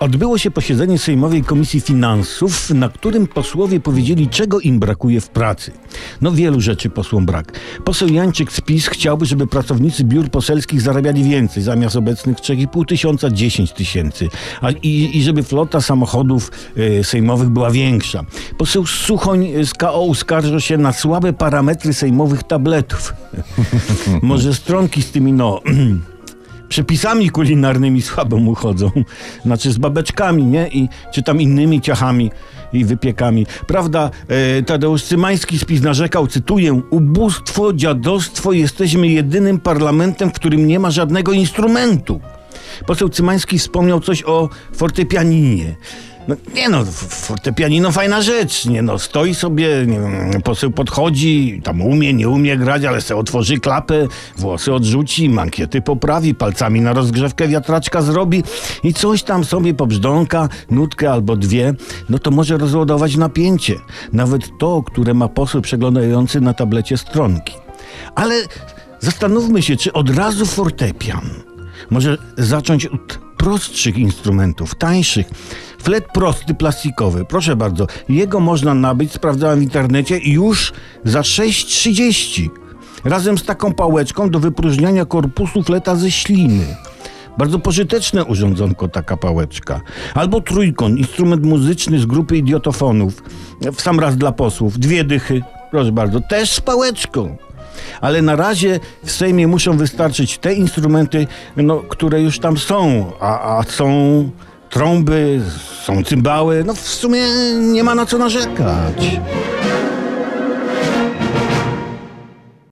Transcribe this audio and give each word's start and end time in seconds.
Odbyło 0.00 0.38
się 0.38 0.50
posiedzenie 0.50 0.98
Sejmowej 0.98 1.42
Komisji 1.42 1.80
Finansów, 1.80 2.70
na 2.70 2.88
którym 2.88 3.26
posłowie 3.26 3.80
powiedzieli, 3.80 4.28
czego 4.28 4.60
im 4.60 4.78
brakuje 4.78 5.20
w 5.20 5.28
pracy. 5.28 5.72
No 6.20 6.32
wielu 6.32 6.60
rzeczy 6.60 6.90
posłom 6.90 7.26
brak. 7.26 7.60
Poseł 7.84 8.08
Jańczyk 8.08 8.52
z 8.52 8.60
PiS 8.60 8.86
chciałby, 8.86 9.26
żeby 9.26 9.46
pracownicy 9.46 10.04
biur 10.04 10.30
poselskich 10.30 10.80
zarabiali 10.80 11.24
więcej, 11.24 11.62
zamiast 11.62 11.96
obecnych 11.96 12.36
3,5 12.36 12.86
tysiąca 12.86 13.30
10 13.30 13.72
tysięcy. 13.72 14.28
I, 14.82 15.18
I 15.18 15.22
żeby 15.22 15.42
flota 15.42 15.80
samochodów 15.80 16.50
e, 16.76 17.04
sejmowych 17.04 17.48
była 17.48 17.70
większa. 17.70 18.24
Poseł 18.58 18.86
Suchoń 18.86 19.48
z 19.64 19.74
KO 19.74 20.00
uskarża 20.00 20.60
się 20.60 20.78
na 20.78 20.92
słabe 20.92 21.32
parametry 21.32 21.94
sejmowych 21.94 22.42
tabletów. 22.42 23.14
Może 24.22 24.54
stronki 24.54 25.02
z 25.02 25.10
tymi 25.10 25.32
no... 25.32 25.60
przepisami 26.74 27.30
kulinarnymi 27.30 28.02
słabo 28.02 28.36
mu 28.36 28.54
chodzą. 28.54 28.90
Znaczy 29.44 29.72
z 29.72 29.78
babeczkami, 29.78 30.44
nie? 30.44 30.68
I, 30.68 30.88
czy 31.12 31.22
tam 31.22 31.40
innymi 31.40 31.80
ciachami 31.80 32.30
i 32.72 32.84
wypiekami. 32.84 33.46
Prawda, 33.66 34.10
e, 34.28 34.62
Tadeusz 34.62 35.02
Cymański 35.02 35.58
spis 35.58 35.82
narzekał, 35.82 36.26
cytuję, 36.26 36.80
ubóstwo, 36.90 37.72
dziadostwo, 37.72 38.52
jesteśmy 38.52 39.08
jedynym 39.08 39.60
parlamentem, 39.60 40.30
w 40.30 40.32
którym 40.32 40.66
nie 40.66 40.78
ma 40.78 40.90
żadnego 40.90 41.32
instrumentu. 41.32 42.20
Poseł 42.86 43.08
Cymański 43.08 43.58
wspomniał 43.58 44.00
coś 44.00 44.22
o 44.22 44.48
fortepianinie. 44.72 45.76
No, 46.28 46.36
nie 46.54 46.68
no, 46.68 46.84
fortepianino 47.08 47.92
fajna 47.92 48.22
rzecz, 48.22 48.66
nie 48.66 48.82
no, 48.82 48.98
stoi 48.98 49.34
sobie, 49.34 49.68
nie 50.34 50.40
poseł 50.40 50.70
podchodzi, 50.70 51.60
tam 51.64 51.82
umie, 51.82 52.14
nie 52.14 52.28
umie 52.28 52.56
grać, 52.56 52.84
ale 52.84 53.00
se 53.00 53.16
otworzy 53.16 53.60
klapę, 53.60 54.08
włosy 54.36 54.74
odrzuci, 54.74 55.28
mankiety 55.28 55.82
poprawi, 55.82 56.34
palcami 56.34 56.80
na 56.80 56.92
rozgrzewkę 56.92 57.48
wiatraczka 57.48 58.02
zrobi 58.02 58.42
i 58.82 58.94
coś 58.94 59.22
tam 59.22 59.44
sobie 59.44 59.74
pobrzdąka, 59.74 60.48
nutkę 60.70 61.12
albo 61.12 61.36
dwie, 61.36 61.74
no 62.08 62.18
to 62.18 62.30
może 62.30 62.58
rozładować 62.58 63.16
napięcie. 63.16 63.74
Nawet 64.12 64.58
to, 64.58 64.82
które 64.82 65.14
ma 65.14 65.28
poseł 65.28 65.60
przeglądający 65.60 66.40
na 66.40 66.54
tablecie 66.54 66.96
stronki. 66.96 67.54
Ale 68.14 68.34
zastanówmy 69.00 69.62
się, 69.62 69.76
czy 69.76 69.92
od 69.92 70.10
razu 70.10 70.46
fortepian. 70.46 71.30
Może 71.90 72.18
zacząć 72.38 72.86
od 72.86 73.18
prostszych 73.36 73.98
instrumentów, 73.98 74.74
tańszych. 74.74 75.26
Flet 75.84 76.04
prosty, 76.12 76.54
plastikowy, 76.54 77.24
proszę 77.24 77.56
bardzo. 77.56 77.86
Jego 78.08 78.40
można 78.40 78.74
nabyć, 78.74 79.12
sprawdzałem 79.12 79.60
w 79.60 79.62
internecie, 79.62 80.18
już 80.18 80.72
za 81.04 81.20
6,30. 81.20 82.48
Razem 83.04 83.38
z 83.38 83.44
taką 83.44 83.72
pałeczką 83.72 84.30
do 84.30 84.40
wypróżniania 84.40 85.04
korpusu 85.04 85.62
fleta 85.62 85.96
ze 85.96 86.10
śliny. 86.10 86.76
Bardzo 87.38 87.58
pożyteczne 87.58 88.24
urządzonko 88.24 88.88
taka 88.88 89.16
pałeczka. 89.16 89.80
Albo 90.14 90.40
trójkon, 90.40 90.98
instrument 90.98 91.44
muzyczny 91.44 91.98
z 91.98 92.06
grupy 92.06 92.36
idiotofonów. 92.36 93.22
W 93.76 93.82
sam 93.82 94.00
raz 94.00 94.16
dla 94.16 94.32
posłów. 94.32 94.78
Dwie 94.78 95.04
dychy, 95.04 95.42
proszę 95.70 95.92
bardzo. 95.92 96.20
Też 96.20 96.52
z 96.52 96.60
pałeczką 96.60 97.36
ale 98.00 98.22
na 98.22 98.36
razie 98.36 98.80
w 99.04 99.10
Sejmie 99.10 99.48
muszą 99.48 99.76
wystarczyć 99.76 100.38
te 100.38 100.54
instrumenty, 100.54 101.26
no, 101.56 101.80
które 101.80 102.22
już 102.22 102.38
tam 102.38 102.58
są, 102.58 103.12
a, 103.20 103.58
a 103.58 103.62
są 103.62 103.84
trąby, 104.74 105.40
są 105.82 106.04
cymbały, 106.04 106.64
no 106.66 106.74
w 106.74 106.80
sumie 106.80 107.22
nie 107.58 107.84
ma 107.84 107.94
na 107.94 108.06
co 108.06 108.18
narzekać. 108.18 109.20